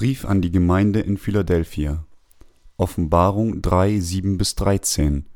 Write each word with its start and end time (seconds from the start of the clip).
Brief 0.00 0.24
an 0.24 0.40
die 0.40 0.50
Gemeinde 0.50 1.00
in 1.00 1.18
Philadelphia. 1.18 2.06
Offenbarung 2.78 3.60
3, 3.60 4.00
7 4.00 4.38
bis 4.38 4.54
13. 4.54 5.26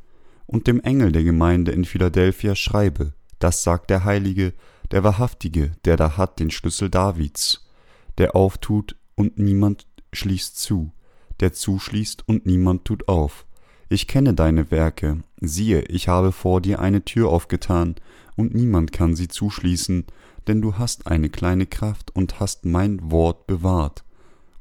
Und 0.46 0.68
dem 0.68 0.80
Engel 0.80 1.12
der 1.12 1.22
Gemeinde 1.22 1.70
in 1.70 1.84
Philadelphia 1.84 2.54
schreibe, 2.54 3.12
das 3.38 3.62
sagt 3.62 3.90
der 3.90 4.04
Heilige, 4.04 4.54
der 4.90 5.04
Wahrhaftige, 5.04 5.72
der 5.84 5.98
da 5.98 6.16
hat 6.16 6.40
den 6.40 6.50
Schlüssel 6.50 6.88
Davids, 6.88 7.68
der 8.16 8.34
auftut 8.34 8.96
und 9.16 9.38
niemand 9.38 9.86
schließt 10.14 10.58
zu, 10.58 10.92
der 11.40 11.52
zuschließt 11.52 12.26
und 12.26 12.46
niemand 12.46 12.86
tut 12.86 13.06
auf. 13.06 13.44
Ich 13.90 14.08
kenne 14.08 14.32
deine 14.32 14.70
Werke, 14.70 15.18
siehe, 15.42 15.82
ich 15.82 16.08
habe 16.08 16.32
vor 16.32 16.62
dir 16.62 16.78
eine 16.78 17.04
Tür 17.04 17.28
aufgetan, 17.28 17.96
und 18.34 18.54
niemand 18.54 18.92
kann 18.92 19.14
sie 19.14 19.28
zuschließen, 19.28 20.06
denn 20.48 20.62
du 20.62 20.78
hast 20.78 21.06
eine 21.06 21.28
kleine 21.28 21.66
Kraft 21.66 22.16
und 22.16 22.40
hast 22.40 22.64
mein 22.64 23.10
Wort 23.10 23.46
bewahrt 23.46 24.04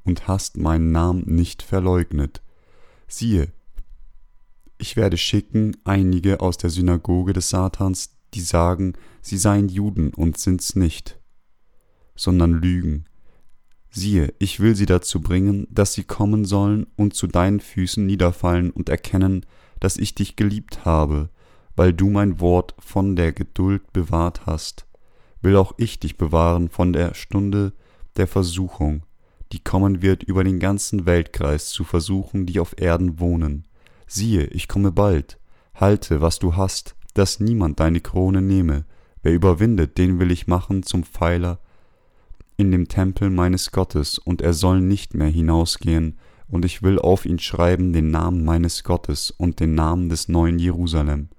und 0.03 0.27
hast 0.27 0.57
meinen 0.57 0.91
Namen 0.91 1.23
nicht 1.25 1.62
verleugnet. 1.62 2.41
Siehe, 3.07 3.52
ich 4.77 4.95
werde 4.95 5.17
schicken 5.17 5.77
einige 5.84 6.39
aus 6.39 6.57
der 6.57 6.70
Synagoge 6.70 7.34
des 7.34 7.49
Satans, 7.49 8.17
die 8.34 8.41
sagen, 8.41 8.93
sie 9.21 9.38
seien 9.38 9.70
Juden 9.70 10.13
und 10.13 10.38
sind's 10.38 10.76
nicht, 10.76 11.20
sondern 12.16 12.53
lügen. 12.53 13.05
Siehe, 13.89 14.34
ich 14.39 14.59
will 14.59 14.76
sie 14.76 14.88
dazu 14.88 15.21
bringen, 15.21 15.67
dass 15.70 15.93
sie 15.93 16.04
kommen 16.04 16.45
sollen 16.45 16.88
und 16.95 17.13
zu 17.13 17.27
deinen 17.27 17.59
Füßen 17.59 18.05
niederfallen 18.05 18.71
und 18.71 18.90
erkennen, 18.90 19.45
dass 19.79 19.98
ich 19.98 20.15
dich 20.15 20.35
geliebt 20.35 20.84
habe, 20.84 21.29
weil 21.76 21.93
du 21.93 22.10
mein 22.10 22.40
Wort 22.40 22.76
von 22.79 23.15
der 23.15 23.34
Geduld 23.34 23.93
bewahrt 23.93 24.45
hast, 24.45 24.88
will 25.41 25.55
auch 25.55 25.73
ich 25.77 25.99
dich 25.99 26.17
bewahren 26.17 26.70
von 26.70 26.91
der 26.93 27.13
Stunde 27.13 27.73
der 28.17 28.27
Versuchung, 28.27 29.04
die 29.54 29.59
kommen 29.59 30.01
wird, 30.01 30.23
über 30.23 30.43
den 30.43 30.59
ganzen 30.59 31.05
Weltkreis 31.05 31.70
zu 31.70 31.84
versuchen, 31.84 32.46
die 32.48 32.59
auf 32.59 32.76
Erden 32.77 33.20
wohnen. 33.20 33.65
Siehe, 34.07 34.45
ich 34.48 34.68
komme 34.68 34.91
bald. 34.91 35.40
Halte, 35.76 36.21
was 36.21 36.40
du 36.40 36.55
hast, 36.55 36.95
dass 37.13 37.40
niemand 37.40 37.79
deine 37.79 38.01
Krone 38.01 38.41
nehme. 38.41 38.85
Wer 39.21 39.34
überwindet, 39.34 39.98
den 39.98 40.20
will 40.20 40.32
ich 40.32 40.48
machen 40.48 40.84
zum 40.84 41.04
Pfeiler 41.04 41.60
in 42.57 42.71
dem 42.71 42.87
Tempel 42.87 43.29
meines 43.29 43.71
Gottes, 43.71 44.18
und 44.20 44.41
er 44.41 44.54
soll 44.54 44.82
nicht 44.82 45.13
mehr 45.13 45.27
hinausgehen, 45.27 46.17
und 46.48 46.65
ich 46.65 46.84
will 46.84 46.99
auf 46.99 47.26
ihn 47.26 47.40
schreiben 47.40 47.93
den 47.93 48.12
Namen 48.12 48.43
meines 48.45 48.84
Gottes 48.84 49.32
und 49.32 49.60
den 49.60 49.73
Namen 49.76 50.10
des 50.10 50.27
neuen 50.27 50.60
Jerusalem, 50.60 51.29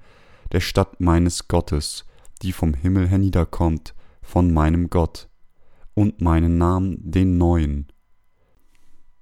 der 0.52 0.60
Stadt 0.60 1.00
meines 1.00 1.46
Gottes, 1.46 2.04
die 2.42 2.52
vom 2.52 2.74
Himmel 2.74 3.08
herniederkommt, 3.08 3.94
von 4.22 4.52
meinem 4.52 4.90
Gott, 4.90 5.28
und 5.94 6.20
meinen 6.20 6.58
Namen 6.58 6.98
den 7.00 7.38
neuen, 7.38 7.86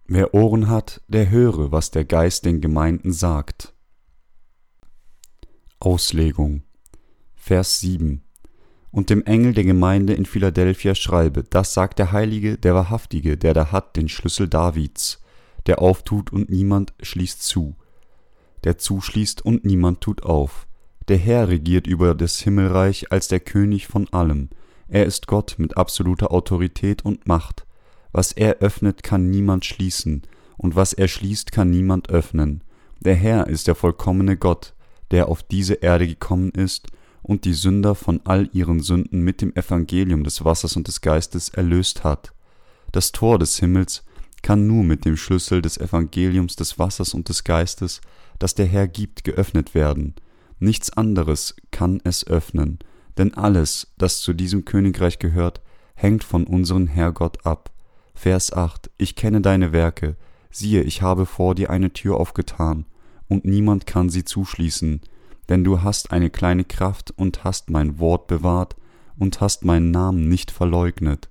Wer 0.07 0.35
Ohren 0.35 0.69
hat, 0.69 1.01
der 1.07 1.31
höre, 1.31 1.71
was 1.71 1.93
der 1.93 2.05
Geist 2.05 2.45
den 2.45 2.61
Gemeinden 2.61 3.13
sagt. 3.13 3.73
Auslegung 5.79 6.65
Vers 7.35 7.81
7 7.81 8.23
Und 8.91 9.11
dem 9.11 9.25
Engel 9.25 9.55
der 9.55 9.65
Gemeinde 9.65 10.15
in 10.15 10.27
Philadelphia 10.27 10.97
schreibe, 10.97 11.45
das 11.45 11.73
sagt 11.73 12.01
der 12.01 12.11
Heilige, 12.11 12.59
der 12.59 12.75
Wahrhaftige, 12.75 13.37
der 13.37 13.55
da 13.55 13.71
hat 13.71 13.97
den 13.97 14.09
Schlüssel 14.09 14.49
Davids, 14.49 15.23
der 15.67 15.81
auftut 15.81 16.33
und 16.33 16.51
niemand 16.51 16.95
schließt 17.01 17.41
zu, 17.43 17.77
der 18.65 18.79
zuschließt 18.79 19.45
und 19.45 19.65
niemand 19.65 20.01
tut 20.01 20.25
auf. 20.25 20.67
Der 21.07 21.17
Herr 21.17 21.49
regiert 21.49 21.87
über 21.87 22.17
das 22.17 22.41
Himmelreich 22.41 23.13
als 23.13 23.29
der 23.29 23.41
König 23.41 23.87
von 23.87 24.13
allem. 24.13 24.51
Er 24.89 25.07
ist 25.07 25.29
Gott 25.29 25.57
mit 25.59 25.77
absoluter 25.77 26.33
Autorität 26.33 27.05
und 27.05 27.27
Macht. 27.29 27.67
Was 28.13 28.33
er 28.33 28.59
öffnet, 28.59 29.03
kann 29.03 29.31
niemand 29.31 29.65
schließen, 29.65 30.23
und 30.57 30.77
was 30.77 30.93
er 30.93 31.09
schließt, 31.09 31.51
kann 31.51 31.71
niemand 31.71 32.11
öffnen. 32.11 32.63
Der 33.01 33.15
Herr 33.15 33.49
ist 33.49 33.67
der 33.67 33.75
vollkommene 33.75 34.37
Gott, 34.37 34.75
der 35.11 35.29
auf 35.29 35.43
diese 35.43 35.75
Erde 35.75 36.07
gekommen 36.07 36.51
ist 36.51 36.89
und 37.23 37.45
die 37.45 37.55
Sünder 37.55 37.95
von 37.95 38.21
all 38.25 38.49
ihren 38.53 38.81
Sünden 38.81 39.23
mit 39.23 39.41
dem 39.41 39.55
Evangelium 39.55 40.25
des 40.25 40.45
Wassers 40.45 40.77
und 40.77 40.89
des 40.89 41.01
Geistes 41.01 41.49
erlöst 41.49 42.05
hat. 42.05 42.33
Das 42.93 43.13
Tor 43.13 43.39
des 43.39 43.59
Himmels 43.59 44.05
kann 44.43 44.67
nur 44.67 44.85
mit 44.85 45.05
dem 45.05 45.17
Schlüssel 45.17 45.63
des 45.63 45.79
Evangeliums 45.79 46.57
des 46.57 46.79
Wassers 46.79 47.15
und 47.15 47.29
des 47.29 47.45
Geistes, 47.45 48.01
das 48.39 48.55
der 48.55 48.67
Herr 48.67 48.89
gibt, 48.89 49.25
geöffnet 49.25 49.75
werden. 49.75 50.15
Nichts 50.59 50.91
anderes 50.91 51.57
kann 51.71 52.01
es 52.05 52.27
öffnen, 52.27 52.79
denn 53.19 53.35
alles, 53.35 53.89
das 53.99 54.21
zu 54.21 54.33
diesem 54.33 54.65
Königreich 54.65 55.19
gehört, 55.19 55.61
hängt 55.95 56.25
von 56.25 56.45
unserem 56.45 56.87
Herrgott 56.87 57.47
ab. 57.47 57.72
Vers 58.23 58.53
8 58.53 58.89
Ich 58.99 59.17
kenne 59.17 59.41
deine 59.41 59.73
Werke, 59.73 60.15
siehe, 60.49 60.85
ich 60.85 61.03
habe 61.03 61.27
vor 61.27 61.57
dir 61.57 61.71
eine 61.71 61.93
Tür 61.93 62.19
aufgetan, 62.19 62.87
und 63.27 63.45
niemand 63.45 63.85
kann 63.85 64.11
sie 64.11 64.25
zuschließen, 64.25 65.01
denn 65.49 65.65
du 65.65 65.83
hast 65.83 66.13
eine 66.13 66.31
kleine 66.31 66.63
Kraft 66.63 67.13
und 67.17 67.43
hast 67.43 67.69
mein 67.69 67.99
Wort 67.99 68.29
bewahrt 68.29 68.77
und 69.19 69.41
hast 69.41 69.65
meinen 69.65 69.91
Namen 69.91 70.29
nicht 70.29 70.53
verleugnet. 70.53 71.31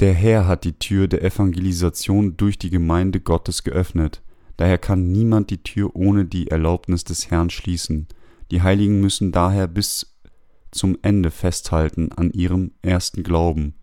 Der 0.00 0.14
Herr 0.14 0.46
hat 0.46 0.64
die 0.64 0.78
Tür 0.78 1.06
der 1.06 1.22
Evangelisation 1.22 2.38
durch 2.38 2.58
die 2.58 2.70
Gemeinde 2.70 3.20
Gottes 3.20 3.62
geöffnet, 3.62 4.22
daher 4.56 4.78
kann 4.78 5.12
niemand 5.12 5.50
die 5.50 5.62
Tür 5.62 5.94
ohne 5.94 6.24
die 6.24 6.48
Erlaubnis 6.48 7.04
des 7.04 7.30
Herrn 7.30 7.50
schließen. 7.50 8.08
Die 8.50 8.62
Heiligen 8.62 9.02
müssen 9.02 9.32
daher 9.32 9.66
bis 9.66 10.16
zum 10.70 10.96
Ende 11.02 11.30
festhalten 11.30 12.10
an 12.12 12.30
ihrem 12.30 12.70
ersten 12.80 13.22
Glauben 13.22 13.74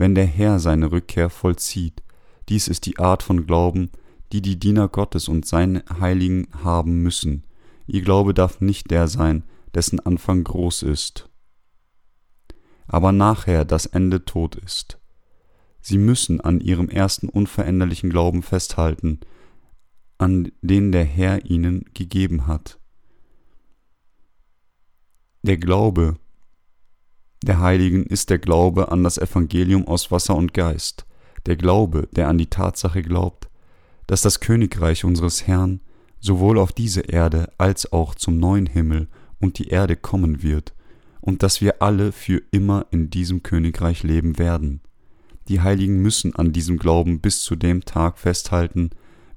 wenn 0.00 0.14
der 0.14 0.24
Herr 0.24 0.58
seine 0.60 0.92
Rückkehr 0.92 1.28
vollzieht. 1.28 2.02
Dies 2.48 2.68
ist 2.68 2.86
die 2.86 2.98
Art 2.98 3.22
von 3.22 3.44
Glauben, 3.44 3.90
die 4.32 4.40
die 4.40 4.58
Diener 4.58 4.88
Gottes 4.88 5.28
und 5.28 5.44
seine 5.44 5.84
Heiligen 6.00 6.48
haben 6.64 7.02
müssen. 7.02 7.44
Ihr 7.86 8.00
Glaube 8.00 8.32
darf 8.32 8.62
nicht 8.62 8.90
der 8.90 9.08
sein, 9.08 9.44
dessen 9.74 10.00
Anfang 10.00 10.42
groß 10.42 10.84
ist, 10.84 11.28
aber 12.86 13.12
nachher 13.12 13.66
das 13.66 13.84
Ende 13.84 14.24
tot 14.24 14.56
ist. 14.56 14.98
Sie 15.82 15.98
müssen 15.98 16.40
an 16.40 16.60
ihrem 16.62 16.88
ersten 16.88 17.28
unveränderlichen 17.28 18.08
Glauben 18.08 18.42
festhalten, 18.42 19.20
an 20.16 20.50
den 20.62 20.92
der 20.92 21.04
Herr 21.04 21.44
ihnen 21.44 21.84
gegeben 21.92 22.46
hat. 22.46 22.78
Der 25.42 25.58
Glaube, 25.58 26.16
der 27.42 27.60
Heiligen 27.60 28.04
ist 28.04 28.30
der 28.30 28.38
Glaube 28.38 28.92
an 28.92 29.02
das 29.02 29.18
Evangelium 29.18 29.86
aus 29.86 30.10
Wasser 30.10 30.36
und 30.36 30.52
Geist, 30.52 31.06
der 31.46 31.56
Glaube, 31.56 32.08
der 32.12 32.28
an 32.28 32.38
die 32.38 32.50
Tatsache 32.50 33.02
glaubt, 33.02 33.48
dass 34.06 34.22
das 34.22 34.40
Königreich 34.40 35.04
unseres 35.04 35.46
Herrn 35.46 35.80
sowohl 36.20 36.58
auf 36.58 36.72
diese 36.72 37.00
Erde 37.00 37.50
als 37.56 37.92
auch 37.92 38.14
zum 38.14 38.38
neuen 38.38 38.66
Himmel 38.66 39.08
und 39.40 39.58
die 39.58 39.68
Erde 39.68 39.96
kommen 39.96 40.42
wird, 40.42 40.74
und 41.22 41.42
dass 41.42 41.60
wir 41.60 41.82
alle 41.82 42.12
für 42.12 42.42
immer 42.50 42.86
in 42.90 43.10
diesem 43.10 43.42
Königreich 43.42 44.02
leben 44.02 44.38
werden. 44.38 44.80
Die 45.48 45.60
Heiligen 45.60 46.00
müssen 46.00 46.34
an 46.34 46.52
diesem 46.52 46.78
Glauben 46.78 47.20
bis 47.20 47.42
zu 47.42 47.56
dem 47.56 47.84
Tag 47.84 48.18
festhalten, 48.18 48.90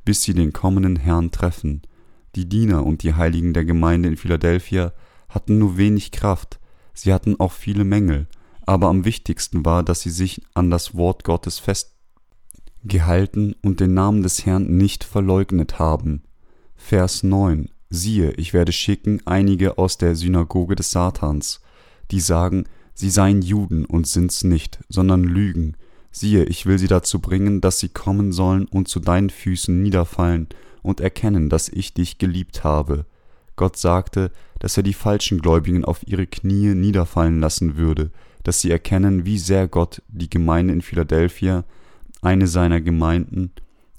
bis 0.06 0.24
sie 0.24 0.34
den 0.34 0.54
kommenden 0.54 0.96
Herrn 0.96 1.32
treffen. 1.32 1.82
Die 2.36 2.48
Diener 2.48 2.86
und 2.86 3.04
die 3.04 3.14
Heiligen 3.14 3.54
der 3.54 3.66
Gemeinde 3.66 4.10
in 4.10 4.18
Philadelphia 4.18 4.94
hatten 5.30 5.58
nur 5.58 5.78
wenig 5.78 6.12
Kraft, 6.12 6.60
Sie 6.94 7.14
hatten 7.14 7.40
auch 7.40 7.52
viele 7.52 7.84
Mängel, 7.84 8.28
aber 8.66 8.88
am 8.88 9.06
wichtigsten 9.06 9.66
war, 9.66 9.84
dass 9.84 10.02
sie 10.02 10.10
sich 10.10 10.42
an 10.54 10.70
das 10.70 10.96
Wort 10.96 11.24
Gottes 11.24 11.60
festgehalten 11.60 13.56
und 13.62 13.80
den 13.80 13.94
Namen 13.94 14.24
des 14.24 14.46
Herrn 14.46 14.78
nicht 14.78 15.04
verleugnet 15.04 15.80
haben. 15.80 16.24
Vers 16.76 17.24
9 17.24 17.70
Siehe, 17.96 18.32
ich 18.32 18.54
werde 18.54 18.72
schicken 18.72 19.22
einige 19.26 19.78
aus 19.78 20.00
der 20.00 20.16
Synagoge 20.16 20.76
des 20.76 20.90
Satans, 20.90 21.62
die 22.10 22.20
sagen, 22.20 22.64
sie 22.96 23.12
seien 23.12 23.44
Juden 23.44 23.86
und 23.86 24.08
sind's 24.08 24.44
nicht, 24.44 24.80
sondern 24.90 25.24
lügen. 25.24 25.78
Siehe, 26.10 26.44
ich 26.46 26.66
will 26.66 26.80
sie 26.80 26.88
dazu 26.88 27.20
bringen, 27.20 27.62
dass 27.62 27.78
sie 27.78 27.90
kommen 27.90 28.32
sollen 28.32 28.66
und 28.66 28.88
zu 28.88 29.00
deinen 29.00 29.30
Füßen 29.30 29.82
niederfallen 29.82 30.48
und 30.82 31.02
erkennen, 31.02 31.50
dass 31.50 31.70
ich 31.70 31.94
dich 31.94 32.18
geliebt 32.18 32.64
habe. 32.64 33.06
Gott 33.56 33.78
sagte, 33.78 34.32
dass 34.60 34.78
er 34.78 34.84
die 34.84 34.94
falschen 34.94 35.40
Gläubigen 35.40 35.86
auf 35.86 36.08
ihre 36.08 36.28
Knie 36.28 36.74
niederfallen 36.74 37.40
lassen 37.40 37.78
würde, 37.78 38.12
dass 38.44 38.62
sie 38.62 38.72
erkennen, 38.72 39.26
wie 39.26 39.38
sehr 39.38 39.68
Gott 39.68 40.02
die 40.08 40.30
Gemeinde 40.30 40.74
in 40.74 40.82
Philadelphia, 40.82 41.64
eine 42.22 42.48
seiner 42.48 42.82
Gemeinden, 42.82 43.52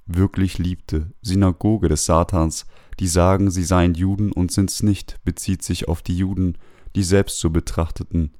wirklich 0.07 0.59
liebte. 0.59 1.13
Synagoge 1.23 1.89
des 1.89 2.05
Satans, 2.05 2.67
die 3.01 3.07
sagen, 3.07 3.51
sie 3.51 3.65
seien 3.65 3.95
Juden 3.95 4.33
und 4.33 4.53
sind's 4.53 4.83
nicht, 4.83 5.19
bezieht 5.25 5.63
sich 5.63 5.89
auf 5.89 6.03
die 6.03 6.17
Juden, 6.17 6.59
die 6.95 7.03
selbst 7.03 7.39
so 7.39 7.51
betrachteten, 7.51 8.33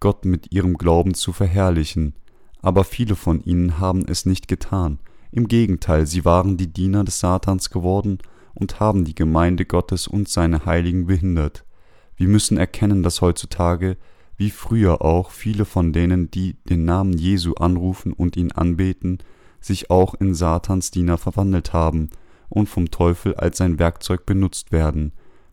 Gott 0.00 0.24
mit 0.24 0.52
ihrem 0.52 0.76
Glauben 0.76 1.14
zu 1.14 1.32
verherrlichen. 1.32 2.14
Aber 2.60 2.84
viele 2.84 3.14
von 3.14 3.42
ihnen 3.42 3.78
haben 3.78 4.04
es 4.06 4.26
nicht 4.26 4.48
getan. 4.48 4.98
Im 5.30 5.48
Gegenteil, 5.48 6.06
sie 6.06 6.24
waren 6.24 6.56
die 6.56 6.72
Diener 6.72 7.04
des 7.04 7.20
Satans 7.20 7.70
geworden 7.70 8.18
und 8.54 8.80
haben 8.80 9.04
die 9.04 9.14
Gemeinde 9.14 9.64
Gottes 9.64 10.06
und 10.06 10.28
seine 10.28 10.64
Heiligen 10.64 11.06
behindert. 11.06 11.64
Wir 12.16 12.28
müssen 12.28 12.56
erkennen, 12.56 13.02
dass 13.02 13.20
heutzutage, 13.20 13.96
wie 14.36 14.50
früher 14.50 15.02
auch, 15.02 15.30
viele 15.30 15.64
von 15.64 15.92
denen, 15.92 16.30
die 16.30 16.54
den 16.64 16.84
Namen 16.84 17.12
Jesu 17.12 17.54
anrufen 17.54 18.12
und 18.12 18.36
ihn 18.36 18.52
anbeten, 18.52 19.18
sich 19.60 19.90
auch 19.90 20.14
in 20.14 20.34
Satans 20.34 20.90
Diener 20.90 21.18
verwandelt 21.18 21.72
haben 21.72 22.10
und 22.48 22.68
vom 22.68 22.90
Teufel 22.90 23.34
als 23.34 23.58
sein 23.58 23.78
Werkzeug 23.78 24.26
benutzt 24.26 24.72
werden. 24.72 25.12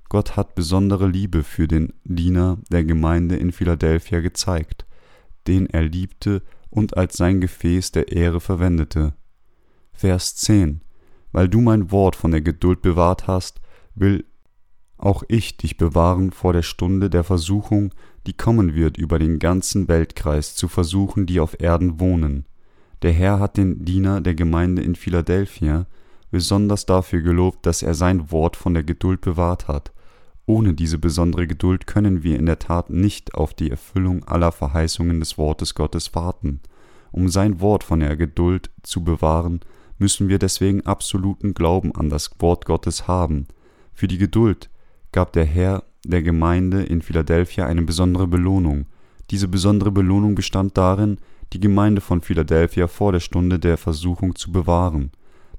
Gott 0.09 0.35
hat 0.35 0.55
besondere 0.55 1.07
Liebe 1.07 1.43
für 1.43 1.67
den 1.67 1.93
Diener 2.03 2.57
der 2.69 2.83
Gemeinde 2.83 3.37
in 3.37 3.51
Philadelphia 3.51 4.19
gezeigt, 4.19 4.85
den 5.47 5.67
er 5.67 5.83
liebte 5.83 6.43
und 6.69 6.97
als 6.97 7.17
sein 7.17 7.39
Gefäß 7.39 7.91
der 7.91 8.11
Ehre 8.11 8.41
verwendete. 8.41 9.13
Vers 9.93 10.35
10 10.35 10.81
Weil 11.31 11.47
du 11.47 11.61
mein 11.61 11.91
Wort 11.91 12.15
von 12.15 12.31
der 12.31 12.41
Geduld 12.41 12.81
bewahrt 12.81 13.27
hast, 13.27 13.61
will 13.95 14.25
auch 14.97 15.23
ich 15.27 15.57
dich 15.57 15.77
bewahren 15.77 16.31
vor 16.31 16.53
der 16.53 16.61
Stunde 16.61 17.09
der 17.09 17.23
Versuchung, 17.23 17.93
die 18.27 18.33
kommen 18.33 18.75
wird 18.75 18.97
über 18.97 19.17
den 19.17 19.39
ganzen 19.39 19.87
Weltkreis 19.87 20.55
zu 20.55 20.67
versuchen, 20.67 21.25
die 21.25 21.39
auf 21.39 21.59
Erden 21.59 21.99
wohnen. 21.99 22.45
Der 23.01 23.11
Herr 23.11 23.39
hat 23.39 23.57
den 23.57 23.83
Diener 23.83 24.21
der 24.21 24.35
Gemeinde 24.35 24.83
in 24.83 24.95
Philadelphia 24.95 25.87
besonders 26.29 26.85
dafür 26.85 27.21
gelobt, 27.21 27.65
dass 27.65 27.81
er 27.81 27.95
sein 27.95 28.31
Wort 28.31 28.55
von 28.55 28.73
der 28.75 28.83
Geduld 28.83 29.21
bewahrt 29.21 29.67
hat. 29.67 29.91
Ohne 30.45 30.73
diese 30.73 30.97
besondere 30.97 31.47
Geduld 31.47 31.87
können 31.87 32.23
wir 32.23 32.37
in 32.37 32.45
der 32.45 32.59
Tat 32.59 32.89
nicht 32.89 33.33
auf 33.35 33.53
die 33.53 33.71
Erfüllung 33.71 34.23
aller 34.25 34.51
Verheißungen 34.51 35.19
des 35.19 35.37
Wortes 35.37 35.75
Gottes 35.75 36.13
warten. 36.13 36.61
Um 37.11 37.29
sein 37.29 37.59
Wort 37.59 37.83
von 37.83 37.99
der 37.99 38.15
Geduld 38.15 38.69
zu 38.83 39.03
bewahren, 39.03 39.61
müssen 40.01 40.27
wir 40.29 40.39
deswegen 40.39 40.81
absoluten 40.81 41.53
Glauben 41.53 41.95
an 41.95 42.09
das 42.09 42.31
Wort 42.39 42.65
Gottes 42.65 43.07
haben. 43.07 43.47
Für 43.93 44.07
die 44.07 44.17
Geduld 44.17 44.71
gab 45.11 45.31
der 45.31 45.45
Herr 45.45 45.83
der 46.03 46.23
Gemeinde 46.23 46.81
in 46.81 47.03
Philadelphia 47.03 47.67
eine 47.67 47.83
besondere 47.83 48.25
Belohnung. 48.25 48.87
Diese 49.29 49.47
besondere 49.47 49.91
Belohnung 49.91 50.33
bestand 50.33 50.75
darin, 50.75 51.19
die 51.53 51.59
Gemeinde 51.59 52.01
von 52.01 52.21
Philadelphia 52.21 52.87
vor 52.87 53.11
der 53.11 53.19
Stunde 53.19 53.59
der 53.59 53.77
Versuchung 53.77 54.35
zu 54.35 54.51
bewahren. 54.51 55.11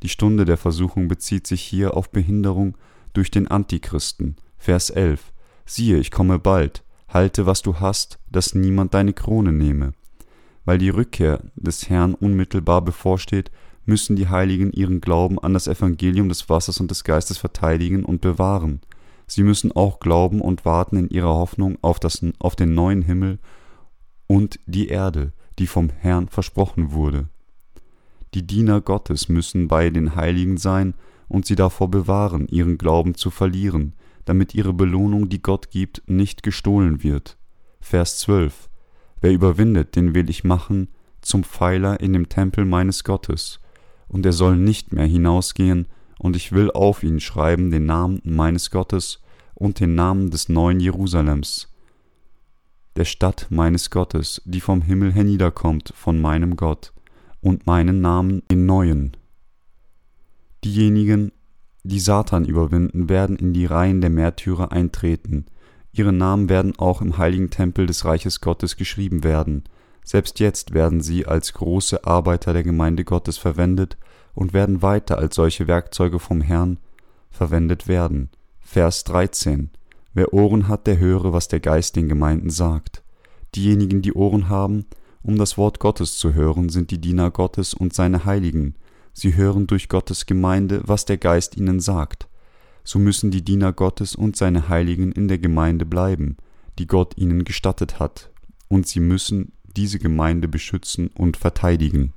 Die 0.02 0.08
Stunde 0.08 0.44
der 0.44 0.56
Versuchung 0.56 1.06
bezieht 1.06 1.46
sich 1.46 1.62
hier 1.62 1.96
auf 1.96 2.10
Behinderung 2.10 2.76
durch 3.12 3.30
den 3.30 3.46
Antichristen. 3.46 4.34
Vers 4.58 4.90
11. 4.90 5.32
Siehe, 5.66 5.98
ich 5.98 6.10
komme 6.10 6.40
bald, 6.40 6.82
halte, 7.06 7.46
was 7.46 7.62
du 7.62 7.78
hast, 7.78 8.18
dass 8.28 8.56
niemand 8.56 8.92
deine 8.94 9.12
Krone 9.12 9.52
nehme. 9.52 9.92
Weil 10.64 10.78
die 10.78 10.88
Rückkehr 10.88 11.40
des 11.54 11.88
Herrn 11.88 12.14
unmittelbar 12.14 12.82
bevorsteht, 12.82 13.52
müssen 13.84 14.16
die 14.16 14.28
Heiligen 14.28 14.72
ihren 14.72 15.00
Glauben 15.00 15.38
an 15.38 15.54
das 15.54 15.66
Evangelium 15.66 16.28
des 16.28 16.48
Wassers 16.48 16.80
und 16.80 16.90
des 16.90 17.04
Geistes 17.04 17.38
verteidigen 17.38 18.04
und 18.04 18.20
bewahren. 18.20 18.80
Sie 19.26 19.42
müssen 19.42 19.72
auch 19.72 20.00
glauben 20.00 20.40
und 20.40 20.64
warten 20.64 20.96
in 20.96 21.08
ihrer 21.08 21.34
Hoffnung 21.34 21.78
auf, 21.82 21.98
das, 21.98 22.24
auf 22.38 22.56
den 22.56 22.74
neuen 22.74 23.02
Himmel 23.02 23.38
und 24.26 24.60
die 24.66 24.88
Erde, 24.88 25.32
die 25.58 25.66
vom 25.66 25.90
Herrn 25.90 26.28
versprochen 26.28 26.92
wurde. 26.92 27.28
Die 28.34 28.46
Diener 28.46 28.80
Gottes 28.80 29.28
müssen 29.28 29.68
bei 29.68 29.90
den 29.90 30.16
Heiligen 30.16 30.56
sein 30.56 30.94
und 31.28 31.46
sie 31.46 31.54
davor 31.54 31.90
bewahren, 31.90 32.46
ihren 32.48 32.78
Glauben 32.78 33.14
zu 33.14 33.30
verlieren, 33.30 33.94
damit 34.24 34.54
ihre 34.54 34.72
Belohnung, 34.72 35.28
die 35.28 35.42
Gott 35.42 35.70
gibt, 35.70 36.02
nicht 36.06 36.42
gestohlen 36.42 37.02
wird. 37.02 37.36
Vers 37.80 38.18
12 38.20 38.68
Wer 39.20 39.32
überwindet, 39.32 39.94
den 39.94 40.14
will 40.14 40.28
ich 40.28 40.44
machen 40.44 40.88
zum 41.20 41.44
Pfeiler 41.44 42.00
in 42.00 42.12
dem 42.12 42.28
Tempel 42.28 42.64
meines 42.64 43.04
Gottes, 43.04 43.60
und 44.08 44.26
er 44.26 44.32
soll 44.32 44.56
nicht 44.56 44.92
mehr 44.92 45.06
hinausgehen, 45.06 45.86
und 46.18 46.36
ich 46.36 46.52
will 46.52 46.70
auf 46.70 47.02
ihn 47.02 47.20
schreiben 47.20 47.70
den 47.70 47.86
Namen 47.86 48.20
meines 48.24 48.70
Gottes 48.70 49.20
und 49.54 49.80
den 49.80 49.94
Namen 49.94 50.30
des 50.30 50.48
neuen 50.48 50.80
Jerusalems, 50.80 51.68
der 52.96 53.04
Stadt 53.04 53.46
meines 53.50 53.90
Gottes, 53.90 54.42
die 54.44 54.60
vom 54.60 54.82
Himmel 54.82 55.12
herniederkommt 55.12 55.92
von 55.96 56.20
meinem 56.20 56.56
Gott, 56.56 56.92
und 57.40 57.66
meinen 57.66 58.00
Namen 58.00 58.42
den 58.50 58.66
neuen. 58.66 59.16
Diejenigen, 60.64 61.32
die 61.82 61.98
Satan 61.98 62.44
überwinden, 62.44 63.08
werden 63.08 63.36
in 63.36 63.52
die 63.52 63.66
Reihen 63.66 64.00
der 64.00 64.10
Märtyrer 64.10 64.70
eintreten. 64.70 65.46
Ihre 65.92 66.12
Namen 66.12 66.48
werden 66.48 66.78
auch 66.78 67.02
im 67.02 67.18
heiligen 67.18 67.50
Tempel 67.50 67.86
des 67.86 68.04
Reiches 68.04 68.40
Gottes 68.40 68.76
geschrieben 68.76 69.24
werden. 69.24 69.64
Selbst 70.04 70.40
jetzt 70.40 70.74
werden 70.74 71.00
sie 71.00 71.26
als 71.26 71.52
große 71.52 72.04
Arbeiter 72.04 72.52
der 72.52 72.62
Gemeinde 72.62 73.04
Gottes 73.04 73.38
verwendet 73.38 73.96
und 74.34 74.52
werden 74.52 74.82
weiter 74.82 75.18
als 75.18 75.34
solche 75.34 75.66
Werkzeuge 75.66 76.18
vom 76.18 76.40
Herrn 76.40 76.78
verwendet 77.30 77.88
werden. 77.88 78.30
Vers 78.60 79.04
13. 79.04 79.70
Wer 80.14 80.34
Ohren 80.34 80.68
hat, 80.68 80.86
der 80.86 80.98
höre, 80.98 81.32
was 81.32 81.48
der 81.48 81.60
Geist 81.60 81.96
den 81.96 82.08
Gemeinden 82.08 82.50
sagt. 82.50 83.02
Diejenigen, 83.54 84.02
die 84.02 84.12
Ohren 84.12 84.48
haben, 84.48 84.86
um 85.22 85.38
das 85.38 85.56
Wort 85.56 85.78
Gottes 85.78 86.18
zu 86.18 86.34
hören, 86.34 86.68
sind 86.68 86.90
die 86.90 87.00
Diener 87.00 87.30
Gottes 87.30 87.74
und 87.74 87.94
seine 87.94 88.24
Heiligen. 88.24 88.74
Sie 89.12 89.36
hören 89.36 89.66
durch 89.66 89.88
Gottes 89.88 90.26
Gemeinde, 90.26 90.82
was 90.84 91.04
der 91.04 91.16
Geist 91.16 91.56
ihnen 91.56 91.80
sagt. 91.80 92.28
So 92.84 92.98
müssen 92.98 93.30
die 93.30 93.44
Diener 93.44 93.72
Gottes 93.72 94.14
und 94.14 94.36
seine 94.36 94.68
Heiligen 94.68 95.12
in 95.12 95.28
der 95.28 95.38
Gemeinde 95.38 95.86
bleiben, 95.86 96.36
die 96.78 96.86
Gott 96.86 97.16
ihnen 97.16 97.44
gestattet 97.44 98.00
hat, 98.00 98.30
und 98.68 98.88
sie 98.88 99.00
müssen 99.00 99.52
diese 99.76 99.98
Gemeinde 99.98 100.48
beschützen 100.48 101.08
und 101.08 101.36
verteidigen. 101.36 102.12